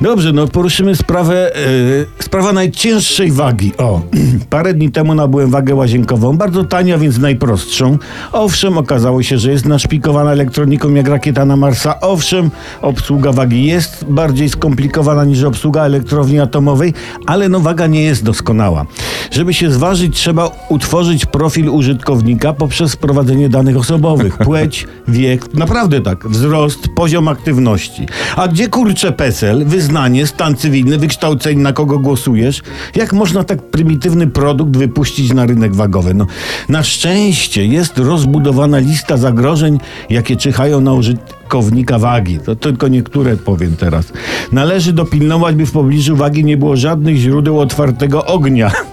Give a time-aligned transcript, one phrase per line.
[0.00, 1.52] Dobrze, no poruszymy sprawę,
[1.98, 3.72] yy, sprawa najcięższej wagi.
[3.78, 4.00] O,
[4.50, 7.98] parę dni temu nabyłem wagę łazienkową, bardzo tania, więc najprostszą.
[8.32, 12.00] Owszem, okazało się, że jest naszpikowana elektroniką jak rakieta na Marsa.
[12.00, 12.50] Owszem,
[12.82, 16.94] obsługa wagi jest bardziej skomplikowana niż obsługa elektrowni atomowej,
[17.26, 18.86] ale no waga nie jest doskonała.
[19.30, 24.38] Żeby się zważyć, trzeba utworzyć profil użytkownika poprzez wprowadzenie danych osobowych.
[24.46, 28.06] Płeć, wiek, naprawdę tak, wzrost, poziom aktywności.
[28.36, 32.62] A gdzie kurczę PESEL, wyznanie, stan cywilny, wykształcenie, na kogo głosujesz?
[32.94, 36.14] Jak można tak prymitywny produkt wypuścić na rynek wagowy?
[36.14, 36.26] No,
[36.68, 39.78] na szczęście jest rozbudowana lista zagrożeń,
[40.10, 42.38] jakie czyhają na użytkownika wagi.
[42.38, 44.12] To tylko niektóre powiem teraz.
[44.52, 48.70] Należy dopilnować, by w pobliżu wagi nie było żadnych źródeł otwartego ognia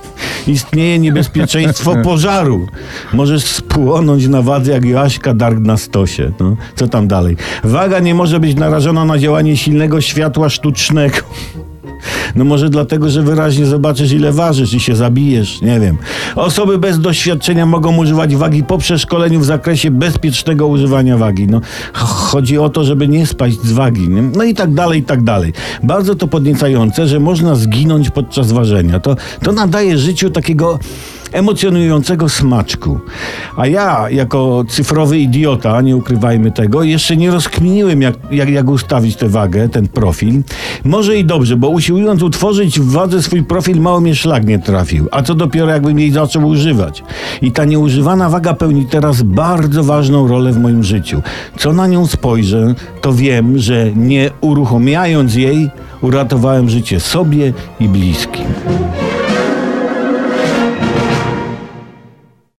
[0.48, 2.68] istnieje niebezpieczeństwo pożaru.
[3.14, 6.32] Możesz spłonąć na wadze jak Joaśka Dark na stosie.
[6.40, 7.38] No, co tam dalej?
[7.64, 11.18] Waga nie może być narażona na działanie silnego światła sztucznego.
[12.36, 15.98] No może dlatego, że wyraźnie zobaczysz, ile ważysz i się zabijesz, nie wiem.
[16.36, 21.48] Osoby bez doświadczenia mogą używać wagi po przeszkoleniu w zakresie bezpiecznego używania wagi.
[21.48, 21.62] No,
[21.94, 24.10] chodzi o to, żeby nie spaść z wagi.
[24.10, 24.22] Nie?
[24.22, 25.54] No i tak dalej, i tak dalej.
[25.84, 29.00] Bardzo to podniecające, że można zginąć podczas ważenia.
[29.00, 30.80] To, to nadaje życiu takiego
[31.34, 33.00] emocjonującego smaczku.
[33.58, 39.16] A ja, jako cyfrowy idiota, nie ukrywajmy tego, jeszcze nie rozkminiłem, jak, jak, jak ustawić
[39.16, 40.44] tę wagę, ten profil.
[40.84, 45.08] Może i dobrze, bo usiłując utworzyć w wadze swój profil, mało mnie szlak nie trafił.
[45.12, 47.04] A co dopiero, jakbym jej zaczął używać.
[47.42, 51.22] I ta nieużywana waga pełni teraz bardzo ważną rolę w moim życiu.
[51.58, 55.70] Co na nią spojrzę, to wiem, że nie uruchamiając jej,
[56.02, 58.46] uratowałem życie sobie i bliskim.